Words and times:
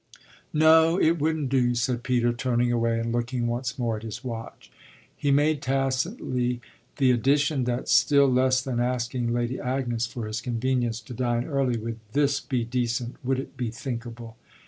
"No, 0.51 0.99
it 0.99 1.19
wouldn't 1.19 1.49
do," 1.49 1.75
said 1.75 2.01
Peter, 2.01 2.33
turning 2.33 2.71
away 2.71 2.99
and 2.99 3.11
looking 3.11 3.45
once 3.45 3.77
more 3.77 3.97
at 3.97 4.01
his 4.01 4.23
watch. 4.23 4.71
He 5.15 5.29
made 5.29 5.61
tacitly 5.61 6.59
the 6.97 7.11
addition 7.11 7.65
that 7.65 7.87
still 7.87 8.25
less 8.25 8.63
than 8.63 8.79
asking 8.79 9.31
Lady 9.31 9.59
Agnes 9.59 10.07
for 10.07 10.25
his 10.25 10.41
convenience 10.41 11.01
to 11.01 11.13
dine 11.13 11.43
early 11.45 11.77
would 11.77 11.99
this 12.13 12.39
be 12.39 12.63
decent, 12.63 13.23
would 13.23 13.37
it 13.37 13.55
be 13.55 13.69
thinkable. 13.69 14.37